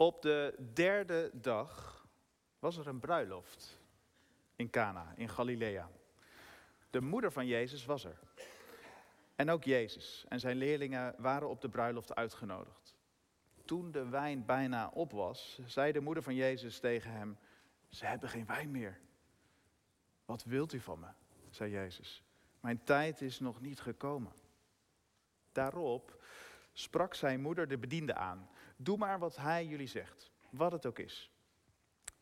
[0.00, 2.04] Op de derde dag
[2.58, 3.80] was er een bruiloft
[4.56, 5.90] in Cana, in Galilea.
[6.90, 8.18] De moeder van Jezus was er.
[9.36, 12.96] En ook Jezus en zijn leerlingen waren op de bruiloft uitgenodigd.
[13.64, 17.38] Toen de wijn bijna op was, zei de moeder van Jezus tegen hem:
[17.88, 19.00] Ze hebben geen wijn meer.
[20.24, 21.08] Wat wilt u van me?
[21.50, 22.22] zei Jezus.
[22.60, 24.32] Mijn tijd is nog niet gekomen.
[25.52, 26.24] Daarop
[26.72, 28.48] sprak zijn moeder de bediende aan.
[28.82, 31.30] Doe maar wat hij jullie zegt, wat het ook is.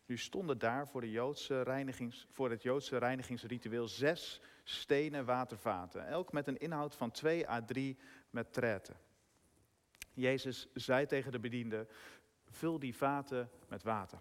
[0.06, 6.32] Nu stonden daar voor, de Joodse reinigings, voor het Joodse reinigingsritueel zes stenen watervaten, elk
[6.32, 7.98] met een inhoud van 2 à 3
[8.30, 8.96] met treten.
[10.12, 11.86] Jezus zei tegen de bediende,
[12.44, 14.20] vul die vaten met water.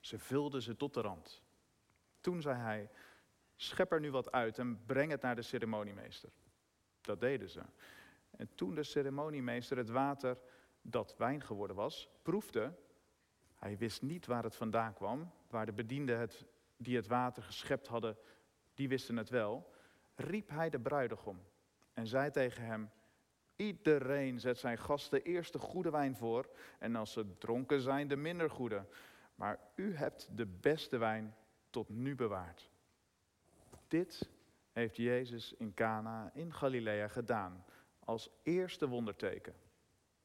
[0.00, 1.42] Ze vulden ze tot de rand.
[2.20, 2.90] Toen zei hij,
[3.56, 6.30] schep er nu wat uit en breng het naar de ceremoniemeester.
[7.00, 7.62] Dat deden ze.
[8.30, 10.38] En toen de ceremoniemeester het water
[10.86, 12.74] dat wijn geworden was, proefde,
[13.54, 16.46] hij wist niet waar het vandaan kwam, waar de bedienden het,
[16.76, 18.16] die het water geschept hadden,
[18.74, 19.72] die wisten het wel,
[20.14, 21.42] riep hij de bruidegom
[21.92, 22.90] en zei tegen hem,
[23.56, 28.16] iedereen zet zijn gasten eerst de goede wijn voor en als ze dronken zijn de
[28.16, 28.86] minder goede.
[29.34, 31.34] Maar u hebt de beste wijn
[31.70, 32.70] tot nu bewaard.
[33.88, 34.30] Dit
[34.72, 37.64] heeft Jezus in Cana in Galilea gedaan
[37.98, 39.54] als eerste wonderteken.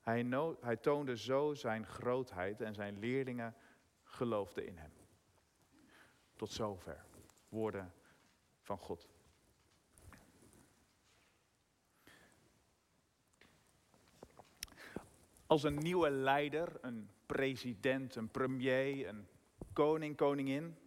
[0.09, 3.55] Hij, no hij toonde zo zijn grootheid en zijn leerlingen
[4.03, 4.91] geloofden in hem.
[6.35, 7.05] Tot zover.
[7.49, 7.93] Woorden
[8.61, 9.07] van God.
[15.47, 19.27] Als een nieuwe leider, een president, een premier, een
[19.73, 20.77] koning, koningin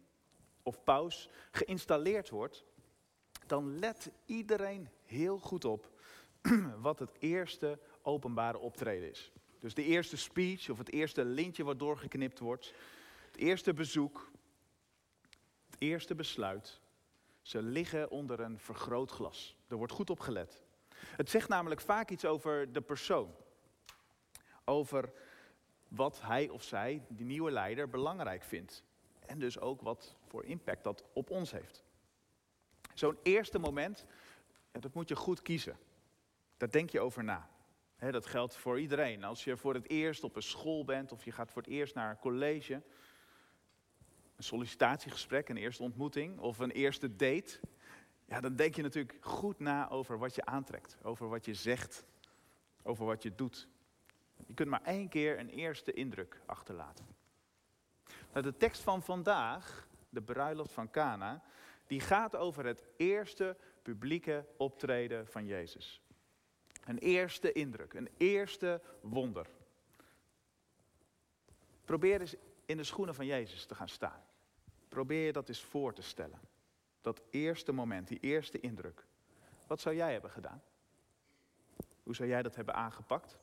[0.63, 2.65] of paus geïnstalleerd wordt,
[3.47, 5.91] dan let iedereen heel goed op
[6.89, 9.33] wat het eerste openbare optreden is.
[9.59, 12.75] Dus de eerste speech of het eerste lintje wat doorgeknipt wordt,
[13.27, 14.31] het eerste bezoek,
[15.71, 16.81] het eerste besluit.
[17.43, 19.57] Ze liggen onder een vergrootglas.
[19.69, 20.63] Er wordt goed op gelet.
[20.97, 23.35] Het zegt namelijk vaak iets over de persoon.
[24.65, 25.13] Over
[25.89, 28.85] wat hij of zij, die nieuwe leider, belangrijk vindt.
[29.27, 31.85] En dus ook wat voor impact dat op ons heeft.
[32.95, 34.05] Zo'n eerste moment,
[34.73, 35.79] dat moet je goed kiezen.
[36.57, 37.51] Daar denk je over na.
[38.11, 39.25] Dat geldt voor iedereen.
[39.25, 41.95] Als je voor het eerst op een school bent of je gaat voor het eerst
[41.95, 42.75] naar een college,
[44.37, 47.61] een sollicitatiegesprek, een eerste ontmoeting of een eerste date,
[48.25, 52.05] ja, dan denk je natuurlijk goed na over wat je aantrekt, over wat je zegt,
[52.83, 53.69] over wat je doet.
[54.47, 57.07] Je kunt maar één keer een eerste indruk achterlaten.
[58.33, 61.43] Nou, de tekst van vandaag, de bruiloft van Cana,
[61.87, 66.03] die gaat over het eerste publieke optreden van Jezus.
[66.85, 69.47] Een eerste indruk, een eerste wonder.
[71.85, 72.35] Probeer eens
[72.67, 74.25] in de schoenen van Jezus te gaan staan.
[74.89, 76.41] Probeer je dat eens voor te stellen.
[77.01, 79.07] Dat eerste moment, die eerste indruk.
[79.67, 80.63] Wat zou jij hebben gedaan?
[82.03, 83.39] Hoe zou jij dat hebben aangepakt?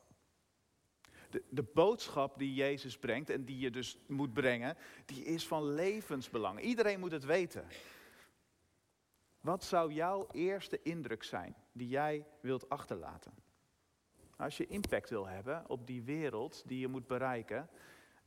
[1.29, 5.73] De, de, boodschap die Jezus brengt en die je dus moet brengen, die is van
[5.73, 6.61] levensbelang.
[6.61, 7.67] Iedereen moet het weten.
[9.41, 13.33] Wat zou jouw eerste indruk zijn die jij wilt achterlaten?
[14.37, 17.69] Als je impact wil hebben op die wereld die je moet bereiken,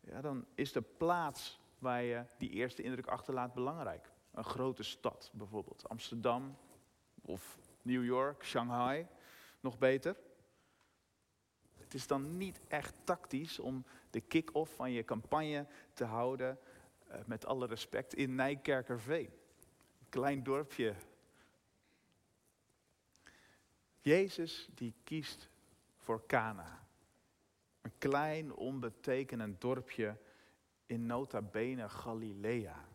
[0.01, 4.11] ja, dan is de plaats waar je die eerste indruk achterlaat belangrijk.
[4.33, 6.57] Een grote stad bijvoorbeeld, Amsterdam
[7.23, 9.07] of New York, Shanghai,
[9.61, 10.17] nog beter.
[11.77, 16.59] Het is dan niet echt tactisch om de kick-off van je campagne te houden,
[17.07, 19.31] eh, met alle respect, in Nijkerkerveen
[20.13, 20.95] klein dorpje.
[24.03, 25.49] Jezus die kiest
[25.97, 26.87] voor Cana.
[27.81, 30.19] Een klein onbetekenend dorpje
[30.87, 32.89] in nota bene Galilea.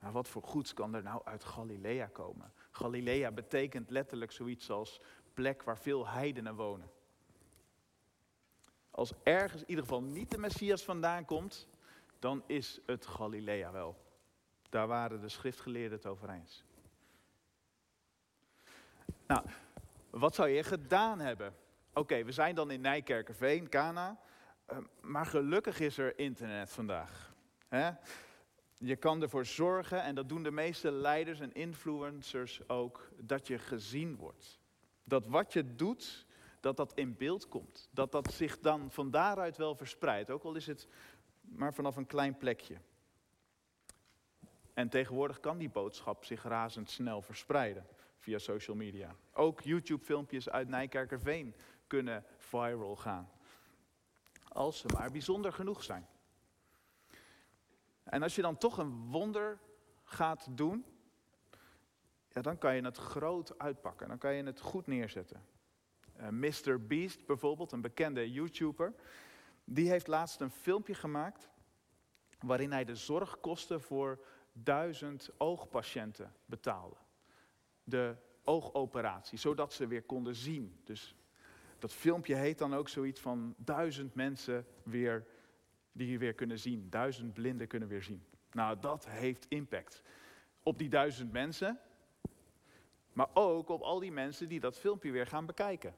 [0.00, 2.52] Nou, wat voor goeds kan er nou uit Galilea komen?
[2.70, 5.00] Galilea betekent letterlijk zoiets als
[5.32, 6.90] plek waar veel heidenen wonen.
[8.90, 11.68] Als ergens in ieder geval niet de Messias vandaan komt,
[12.18, 14.02] dan is het Galilea wel.
[14.68, 16.64] Daar waren de schriftgeleerden het over eens.
[19.26, 19.46] Nou,
[20.14, 21.54] wat zou je gedaan hebben?
[21.92, 24.18] Oké, we zijn dan in Nijkerkerveen, Kana.
[24.72, 27.32] Uh, maar gelukkig is er internet vandaag.
[28.76, 33.58] Je kan ervoor zorgen, en dat doen de meeste leiders en influencers ook, dat je
[33.58, 34.60] gezien wordt.
[35.04, 36.26] Dat wat je doet,
[36.60, 37.88] dat dat in beeld komt.
[37.92, 40.88] Dat dat zich dan van daaruit wel verspreidt, ook al is het
[41.40, 42.76] maar vanaf een klein plekje.
[44.74, 47.86] En tegenwoordig kan die boodschap zich razendsnel verspreiden
[48.24, 49.14] via social media.
[49.32, 51.54] Ook YouTube-filmpjes uit Nijkerkerveen
[51.86, 53.30] kunnen viral gaan.
[54.48, 56.06] als ze maar bijzonder genoeg zijn.
[58.04, 59.58] En als je dan toch een wonder
[60.04, 60.84] gaat doen,
[62.28, 64.08] ja, dan kan je het groot uitpakken.
[64.08, 65.44] Dan kan je het goed neerzetten.
[66.20, 66.86] Uh, Mr.
[66.86, 68.94] Beast bijvoorbeeld, een bekende YouTuber,
[69.64, 71.48] die heeft laatst een filmpje gemaakt
[72.38, 76.96] waarin hij de zorgkosten voor duizend oogpatiënten betaalde.
[77.84, 80.80] De oogoperatie, zodat ze weer konden zien.
[80.84, 81.16] Dus
[81.78, 85.26] dat filmpje heet dan ook zoiets van duizend mensen weer,
[85.92, 86.90] die weer kunnen zien.
[86.90, 88.24] Duizend blinden kunnen weer zien.
[88.52, 90.02] Nou, dat heeft impact.
[90.62, 91.80] Op die duizend mensen,
[93.12, 95.94] maar ook op al die mensen die dat filmpje weer gaan bekijken.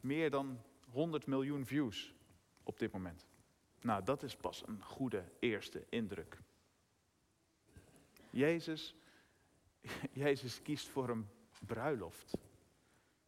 [0.00, 0.60] Meer dan
[0.90, 2.14] 100 miljoen views
[2.62, 3.26] op dit moment.
[3.80, 6.38] Nou, dat is pas een goede eerste indruk.
[8.30, 8.94] Jezus,
[10.24, 11.28] Jezus kiest voor een
[11.66, 12.36] bruiloft.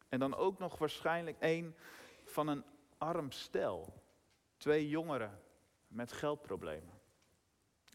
[0.09, 1.77] En dan ook nog waarschijnlijk één
[2.25, 2.65] van een
[2.99, 4.03] arm stel.
[4.57, 5.41] Twee jongeren
[5.87, 7.01] met geldproblemen.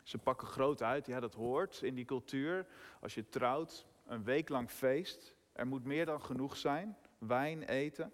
[0.04, 2.68] Ze pakken groot uit, ja dat hoort in die cultuur.
[3.02, 5.34] Als je trouwt, een week lang feest.
[5.52, 6.98] Er moet meer dan genoeg zijn.
[7.18, 8.14] Wijn, eten.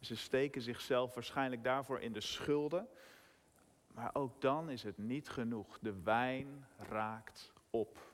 [0.00, 2.88] Ze steken zichzelf waarschijnlijk daarvoor in de schulden.
[3.86, 5.78] Maar ook dan is het niet genoeg.
[5.78, 8.07] De wijn raakt op.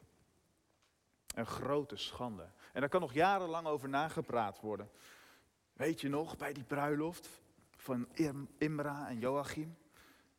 [1.35, 2.51] Een grote schande.
[2.73, 4.91] En daar kan nog jarenlang over nagepraat worden.
[5.73, 7.29] Weet je nog, bij die bruiloft
[7.77, 8.09] van
[8.59, 9.77] Imra en Joachim?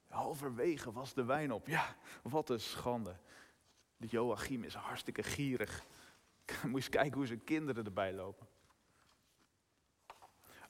[0.07, 1.67] Halverwege was de wijn op.
[1.67, 3.15] Ja, wat een schande.
[3.97, 5.83] Die Joachim is hartstikke gierig.
[6.63, 8.47] Moet eens kijken hoe zijn kinderen erbij lopen.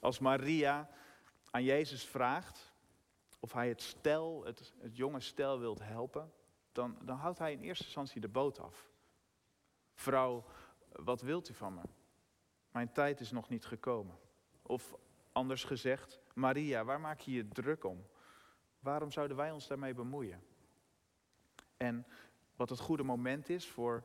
[0.00, 0.90] Als Maria
[1.50, 2.74] aan Jezus vraagt
[3.40, 6.32] of hij het stel, het, het jonge stel wilt helpen,
[6.72, 8.90] dan, dan houdt hij in eerste instantie de boot af.
[9.96, 10.44] Vrouw,
[10.92, 11.80] wat wilt u van me?
[12.70, 14.18] Mijn tijd is nog niet gekomen.
[14.62, 14.94] Of
[15.32, 18.06] anders gezegd, Maria, waar maak je je druk om?
[18.80, 20.42] Waarom zouden wij ons daarmee bemoeien?
[21.76, 22.06] En
[22.56, 24.04] wat het goede moment is voor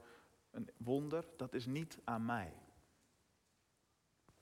[0.52, 2.54] een wonder, dat is niet aan mij.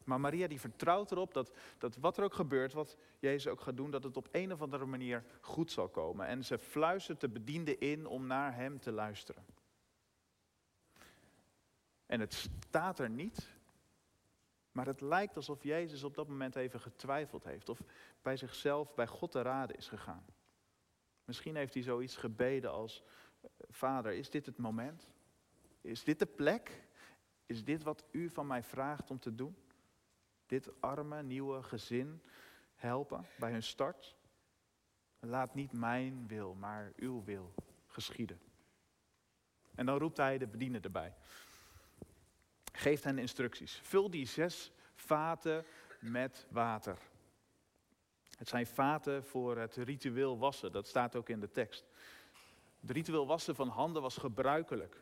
[0.04, 3.78] Maar Maria die vertrouwt erop dat, dat wat er ook gebeurt, wat Jezus ook gaat
[3.78, 6.28] doen, dat het op een of andere manier goed zal komen.
[6.28, 9.46] En ze fluistert de bediende in om naar hem te luisteren.
[12.10, 13.50] En het staat er niet,
[14.72, 17.70] maar het lijkt alsof Jezus op dat moment even getwijfeld heeft.
[17.70, 17.82] Of
[18.22, 20.26] bij zichzelf, bij God te raden is gegaan.
[21.26, 23.04] Misschien heeft hij zoiets gebeden als,
[23.70, 25.10] Vader, is dit het moment?
[25.82, 26.84] Is dit de plek?
[27.46, 29.56] Is dit wat u van mij vraagt om te doen?
[30.46, 32.22] Dit arme nieuwe gezin
[32.76, 34.16] helpen bij hun start?
[35.20, 37.54] Laat niet mijn wil, maar uw wil
[37.88, 38.40] geschieden.
[39.76, 41.16] En dan roept hij de bediende erbij
[42.80, 43.80] geeft hen instructies.
[43.84, 45.66] Vul die zes vaten
[46.00, 46.98] met water.
[48.38, 51.86] Het zijn vaten voor het ritueel wassen, dat staat ook in de tekst.
[52.80, 55.02] Het ritueel wassen van handen was gebruikelijk.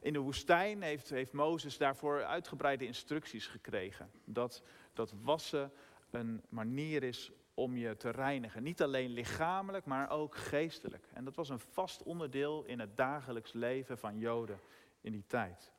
[0.00, 4.10] In de woestijn heeft, heeft Mozes daarvoor uitgebreide instructies gekregen.
[4.24, 4.62] Dat,
[4.92, 5.72] dat wassen
[6.10, 8.62] een manier is om je te reinigen.
[8.62, 11.08] Niet alleen lichamelijk, maar ook geestelijk.
[11.12, 14.60] En dat was een vast onderdeel in het dagelijks leven van Joden
[15.00, 15.72] in die tijd.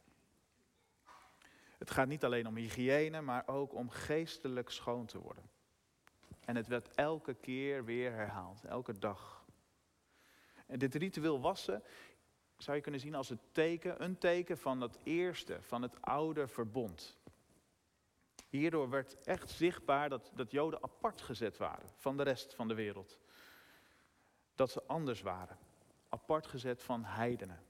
[1.80, 5.50] Het gaat niet alleen om hygiëne, maar ook om geestelijk schoon te worden.
[6.46, 9.46] En het werd elke keer weer herhaald, elke dag.
[10.68, 11.84] En dit ritueel wassen
[12.58, 16.48] zou je kunnen zien als het teken, een teken van het eerste, van het oude
[16.48, 17.18] verbond.
[18.50, 22.74] Hierdoor werd echt zichtbaar dat, dat Joden apart gezet waren van de rest van de
[22.74, 23.20] wereld.
[24.56, 25.58] Dat ze anders waren,
[26.10, 27.69] apart gezet van heidenen.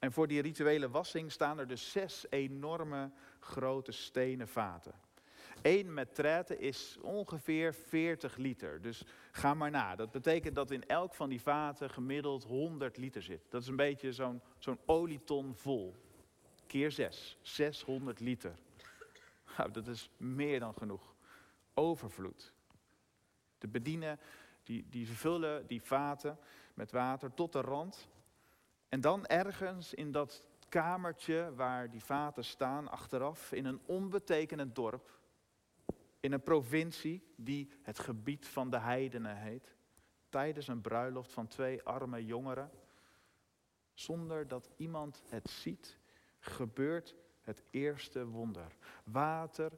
[0.00, 4.94] En voor die rituele wassing staan er dus zes enorme grote stenen vaten.
[5.62, 8.82] Eén metrette is ongeveer 40 liter.
[8.82, 9.96] Dus ga maar na.
[9.96, 13.50] Dat betekent dat in elk van die vaten gemiddeld 100 liter zit.
[13.50, 15.94] Dat is een beetje zo'n zo'n olieton vol.
[16.66, 17.38] Keer 6.
[17.42, 18.54] 600 liter.
[19.56, 21.14] Nou, dat is meer dan genoeg.
[21.74, 22.52] Overvloed.
[23.58, 24.18] De bedienen
[24.62, 26.38] die, die vullen die vaten
[26.74, 28.08] met water tot de rand.
[28.90, 35.18] En dan ergens in dat kamertje waar die vaten staan, achteraf, in een onbetekenend dorp,
[36.20, 39.74] in een provincie die het gebied van de heidenen heet,
[40.28, 42.70] tijdens een bruiloft van twee arme jongeren,
[43.92, 45.98] zonder dat iemand het ziet,
[46.38, 48.76] gebeurt het eerste wonder.
[49.04, 49.72] Water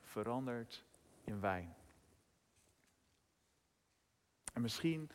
[0.00, 0.84] verandert
[1.24, 1.76] in wijn.
[4.52, 5.10] En misschien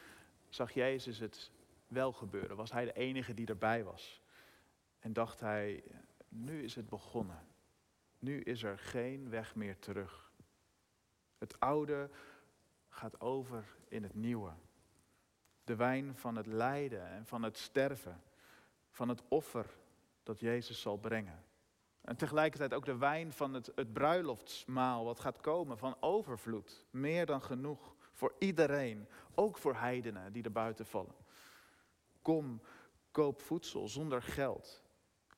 [0.50, 1.52] zag Jezus het
[1.94, 2.56] wel gebeuren?
[2.56, 4.22] Was hij de enige die erbij was?
[5.00, 5.84] En dacht hij,
[6.28, 7.48] nu is het begonnen.
[8.20, 10.32] Nu is er geen weg meer terug.
[11.38, 12.10] Het oude
[12.90, 14.52] gaat over in het nieuwe.
[15.64, 18.24] De wijn van het lijden en van het sterven,
[18.90, 19.78] van het offer
[20.24, 21.44] dat Jezus zal brengen.
[22.02, 26.86] En tegelijkertijd ook de wijn van het, het bruiloftsmaal wat gaat komen, van overvloed.
[26.90, 31.16] Meer dan genoeg voor iedereen, ook voor heidenen die er buiten vallen.
[32.24, 32.62] Kom,
[33.12, 34.84] koop voedsel zonder geld.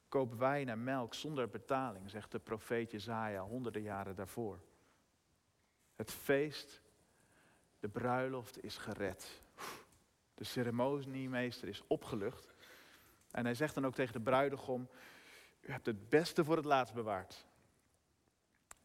[0.09, 4.59] Koop wijn en melk zonder betaling, zegt de profeet Jezaja honderden jaren daarvoor.
[5.95, 6.81] Het feest,
[7.79, 9.41] de bruiloft is gered.
[10.33, 12.53] De ceremoniemeester is opgelucht.
[13.31, 14.89] En hij zegt dan ook tegen de bruidegom,
[15.61, 17.45] u hebt het beste voor het laatst bewaard.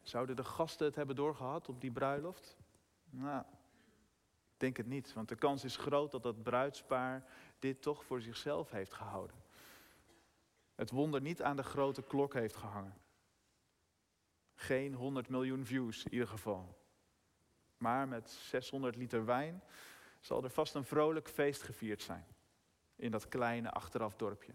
[0.01, 2.57] Zouden de gasten het hebben doorgehad op die bruiloft?
[3.09, 3.43] Nou,
[4.53, 7.25] ik denk het niet, want de kans is groot dat dat bruidspaar
[7.61, 9.35] dit toch voor zichzelf heeft gehouden.
[10.75, 12.97] Het wonder niet aan de grote klok heeft gehangen.
[14.53, 16.79] Geen 100 miljoen views in ieder geval.
[17.77, 19.63] Maar met 600 liter wijn
[20.19, 22.25] zal er vast een vrolijk feest gevierd zijn.
[22.95, 24.53] In dat kleine achteraf dorpje.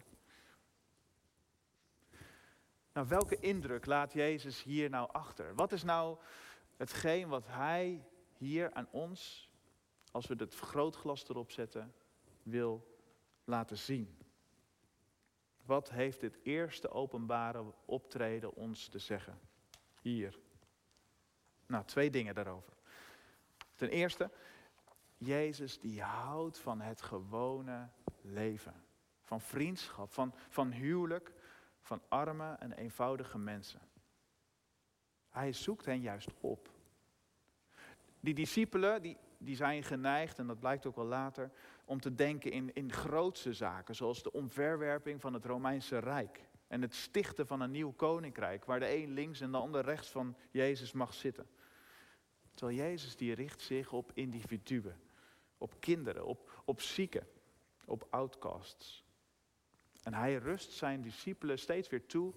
[2.93, 5.55] Nou, welke indruk laat Jezus hier nou achter?
[5.55, 6.19] Wat is nou
[6.77, 8.05] hetgeen wat Hij
[8.37, 9.51] hier aan ons,
[10.11, 11.95] als we het vergrootglas erop zetten,
[12.43, 12.96] wil
[13.47, 14.19] laten zien?
[15.65, 19.41] Wat heeft dit eerste openbare optreden ons te zeggen?
[20.01, 20.39] Hier.
[21.67, 22.73] Nou, twee dingen daarover.
[23.75, 24.31] Ten eerste,
[25.17, 27.89] Jezus die houdt van het gewone
[28.21, 28.85] leven.
[29.23, 31.33] Van vriendschap, van, van huwelijk,
[31.81, 33.81] van arme en eenvoudige mensen.
[35.31, 36.71] Hij zoekt hen juist op.
[38.21, 41.51] Die discipelen die, die zijn geneigd, en dat blijkt ook wel later,
[41.87, 46.41] om te denken in, in grootse zaken, zoals de omverwerping van het Romeinse Rijk.
[46.67, 50.09] En het stichten van een nieuw koninkrijk, waar de een links en de ander rechts
[50.09, 51.49] van Jezus mag zitten.
[52.55, 55.01] Terwijl Jezus die richt zich op individuen,
[55.59, 57.27] op kinderen, op, op zieken,
[57.85, 59.05] op outcasts.
[60.03, 62.35] En hij rust zijn discipelen steeds weer toe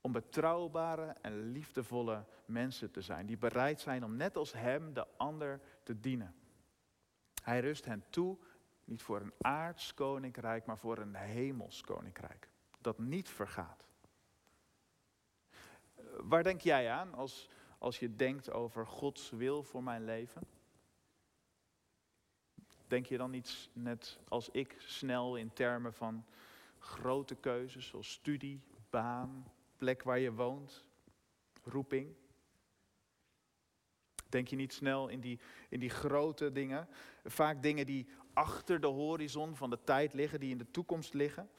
[0.00, 5.06] om betrouwbare en liefdevolle mensen te zijn, die bereid zijn om net als hem de
[5.16, 6.34] ander te dienen.
[7.44, 8.36] Hij rust hen toe,
[8.84, 12.48] niet voor een aards koninkrijk, maar voor een hemels koninkrijk,
[12.80, 13.86] dat niet vergaat.
[16.16, 17.48] Waar denk jij aan als,
[17.78, 20.42] als je denkt over Gods wil voor mijn leven?
[22.86, 26.24] Denk je dan niet net als ik snel in termen van
[26.78, 30.88] grote keuzes zoals studie, baan, plek waar je woont,
[31.62, 32.14] roeping?
[34.34, 35.38] Denk je niet snel in die,
[35.68, 36.88] in die grote dingen?
[37.24, 41.50] Vaak dingen die achter de horizon van de tijd liggen, die in de toekomst liggen.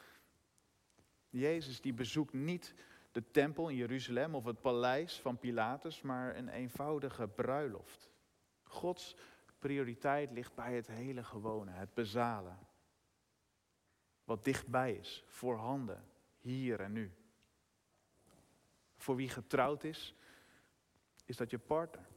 [1.29, 2.73] Jezus die bezoekt niet
[3.11, 8.09] de tempel in Jeruzalem of het paleis van Pilatus, maar een eenvoudige bruiloft.
[8.63, 9.15] Gods
[9.59, 12.59] prioriteit ligt bij het hele gewone, het bezalen.
[14.23, 16.03] Wat dichtbij is, voorhanden,
[16.39, 17.13] hier en nu.
[18.97, 20.15] Voor wie getrouwd is,
[21.25, 22.13] is dat je partner.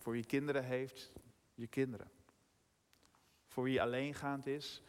[0.00, 1.12] Voor wie kinderen heeft,
[1.54, 2.10] je kinderen.
[3.46, 4.82] Voor wie alleengaand is,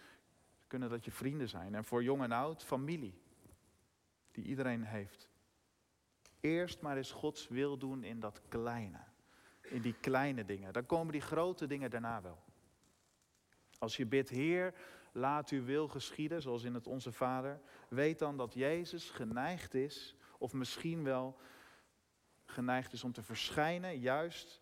[0.68, 1.76] kunnen dat je vrienden zijn.
[1.76, 3.22] En voor jong en oud, familie.
[4.32, 5.30] Die iedereen heeft.
[6.40, 9.00] Eerst maar eens Gods wil doen in dat kleine.
[9.62, 10.74] In die kleine dingen.
[10.74, 12.44] Dan komen die grote dingen daarna wel.
[13.80, 14.74] Als je bidt, Heer,
[15.12, 17.62] laat uw wil geschieden, zoals in het Onze Vader.
[17.90, 21.38] Weet dan dat Jezus geneigd is, of misschien wel
[22.46, 24.61] geneigd is om te verschijnen, juist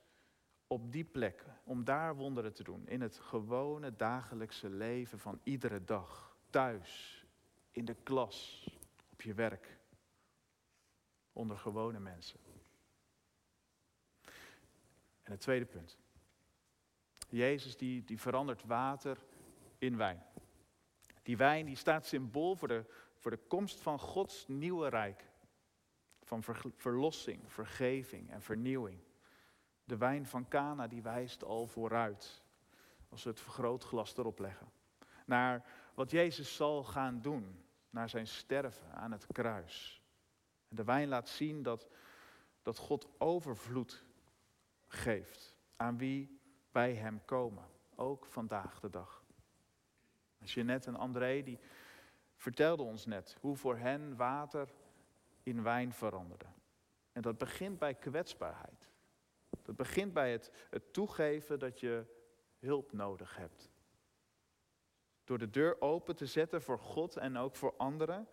[0.71, 2.88] op die plek, om daar wonderen te doen.
[2.88, 6.38] In het gewone dagelijkse leven van iedere dag.
[6.49, 7.25] Thuis,
[7.71, 8.69] in de klas,
[9.11, 9.77] op je werk.
[11.33, 12.39] Onder gewone mensen.
[15.23, 15.97] En het tweede punt.
[17.29, 19.17] Jezus die, die verandert water
[19.77, 20.23] in wijn.
[21.23, 22.85] Die wijn die staat symbool voor de,
[23.17, 25.27] voor de komst van Gods nieuwe rijk.
[26.23, 26.43] Van
[26.75, 28.99] verlossing, vergeving en vernieuwing.
[29.89, 32.43] De wijn van Cana die wijst al vooruit.
[33.10, 34.72] Als we het vergrootglas erop leggen.
[35.25, 37.63] Naar wat Jezus zal gaan doen.
[37.89, 40.03] Naar zijn sterven aan het kruis.
[40.67, 41.88] En de wijn laat zien dat,
[42.62, 44.05] dat God overvloed
[44.88, 45.55] geeft.
[45.75, 46.39] Aan wie
[46.72, 47.65] bij hem komen.
[47.96, 49.24] Ook vandaag de dag.
[50.38, 51.60] Jeanette en André die
[52.36, 54.74] vertelden ons net hoe voor hen water
[55.43, 56.46] in wijn veranderde.
[57.12, 58.88] En dat begint bij kwetsbaarheid.
[59.69, 62.05] Dat begint bij het, het toegeven dat je
[62.59, 63.69] hulp nodig hebt.
[65.23, 68.27] Door de deur open te zetten voor God en ook voor anderen.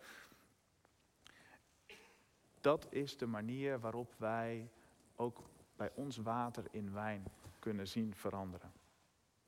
[2.60, 4.70] Dat is de manier waarop wij
[5.16, 5.42] ook
[5.76, 7.24] bij ons water in wijn
[7.58, 8.72] kunnen zien veranderen.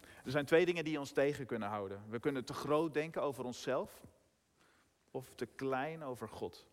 [0.00, 2.02] Er zijn twee dingen die ons tegen kunnen houden.
[2.08, 4.06] We kunnen te groot denken over onszelf
[5.10, 6.66] of te klein over God.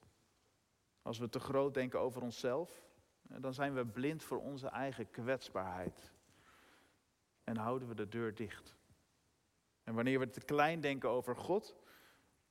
[1.01, 2.85] Als we te groot denken over onszelf,
[3.27, 6.11] dan zijn we blind voor onze eigen kwetsbaarheid.
[7.43, 8.75] En houden we de deur dicht.
[9.83, 11.75] En wanneer we te klein denken over God,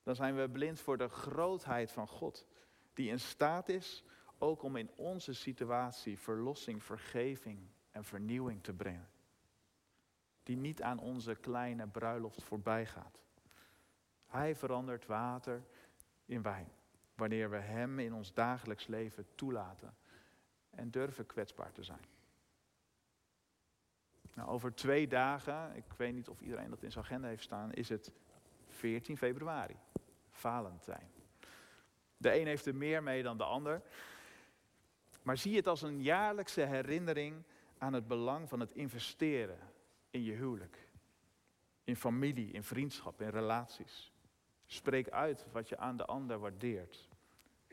[0.02, 2.47] dan zijn we blind voor de grootheid van God.
[2.93, 4.04] Die in staat is
[4.38, 9.09] ook om in onze situatie verlossing, vergeving en vernieuwing te brengen.
[10.43, 13.23] Die niet aan onze kleine bruiloft voorbij gaat.
[14.26, 15.64] Hij verandert water
[16.25, 16.73] in wijn.
[17.14, 19.97] Wanneer we Hem in ons dagelijks leven toelaten
[20.76, 22.04] en durven kwetsbaar te zijn.
[24.35, 27.73] Nou, over twee dagen, ik weet niet of iedereen dat in zijn agenda heeft staan,
[27.73, 28.12] is het
[28.69, 29.76] 14 februari,
[30.31, 31.11] Valentijn.
[32.16, 33.83] De een heeft er meer mee dan de ander.
[35.23, 37.43] Maar zie het als een jaarlijkse herinnering
[37.78, 39.59] aan het belang van het investeren
[40.11, 40.88] in je huwelijk.
[41.85, 44.12] In familie, in vriendschap, in relaties.
[44.66, 47.09] Spreek uit wat je aan de ander waardeert.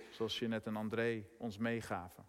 [0.09, 2.25] Zoals je net en André ons meegaven.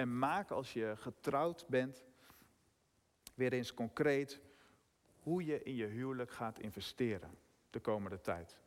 [0.00, 2.04] En maak als je getrouwd bent
[3.34, 4.40] weer eens concreet
[5.22, 7.38] hoe je in je huwelijk gaat investeren
[7.70, 8.58] de komende tijd.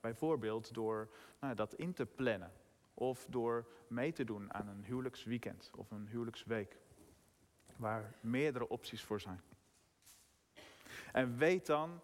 [0.00, 2.52] Bijvoorbeeld door nou, dat in te plannen
[2.94, 6.78] of door mee te doen aan een huwelijksweekend of een huwelijksweek,
[7.76, 9.42] waar meerdere opties voor zijn.
[11.12, 12.00] En weet dan,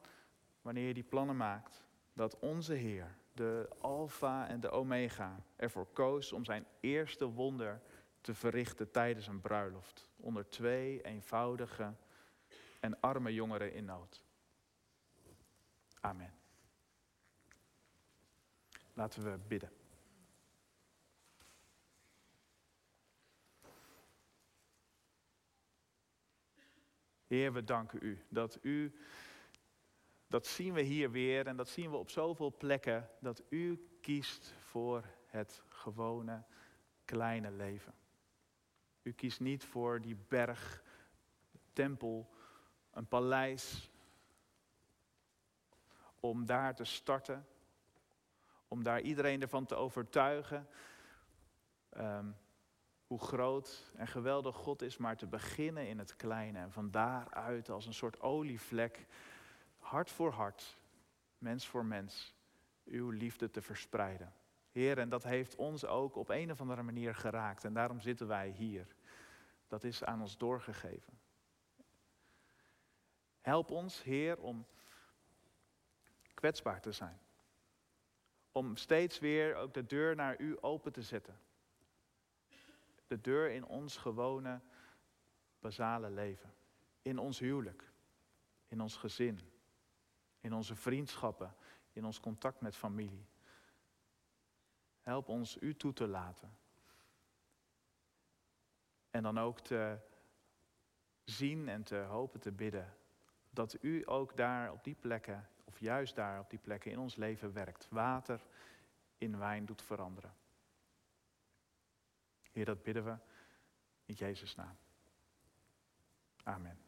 [0.62, 6.33] wanneer je die plannen maakt, dat onze Heer, de Alpha en de Omega, ervoor koos
[6.33, 7.81] om zijn eerste wonder
[8.26, 10.09] te verrichten tijdens een bruiloft.
[10.16, 11.95] Onder twee eenvoudige
[12.80, 14.25] en arme jongeren in nood.
[16.00, 16.35] Amen.
[18.92, 19.71] Laten we bidden.
[27.26, 28.95] Heer, we danken u dat u,
[30.26, 34.54] dat zien we hier weer en dat zien we op zoveel plekken, dat u kiest
[34.58, 36.45] voor het gewone
[37.04, 37.95] kleine leven.
[39.06, 40.82] U kiest niet voor die berg,
[41.73, 42.30] tempel,
[42.90, 43.90] een paleis,
[46.21, 47.47] om daar te starten,
[48.69, 50.69] om daar iedereen ervan te overtuigen
[51.97, 52.36] um,
[53.06, 57.71] hoe groot en geweldig God is, maar te beginnen in het kleine en van daaruit
[57.71, 59.06] als een soort olievlek,
[59.78, 60.76] hart voor hart,
[61.38, 62.34] mens voor mens,
[62.84, 64.32] uw liefde te verspreiden.
[64.71, 67.64] Heer, en dat heeft ons ook op een of andere manier geraakt.
[67.64, 68.96] En daarom zitten wij hier.
[69.67, 71.19] Dat is aan ons doorgegeven.
[73.41, 74.67] Help ons, Heer, om
[76.35, 77.21] kwetsbaar te zijn.
[78.52, 81.41] Om steeds weer ook de deur naar U open te zetten.
[83.07, 84.61] De deur in ons gewone,
[85.59, 86.55] basale leven.
[87.02, 87.93] In ons huwelijk.
[88.69, 89.41] In ons gezin.
[90.41, 91.55] In onze vriendschappen.
[91.93, 93.26] In ons contact met familie.
[95.00, 96.57] Help ons u toe te laten.
[99.17, 99.99] En dan ook te
[101.25, 102.97] zien en te hopen te bidden
[103.50, 107.15] dat u ook daar op die plekken, of juist daar op die plekken in ons
[107.15, 107.89] leven werkt.
[107.91, 108.47] Water
[109.19, 110.35] in wijn doet veranderen.
[112.52, 113.17] Heer, dat bidden we
[114.05, 114.76] in Jezus' naam.
[116.43, 116.85] Amen.